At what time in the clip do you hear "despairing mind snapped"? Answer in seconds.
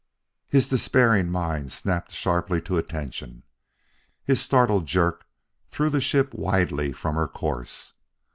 0.67-2.11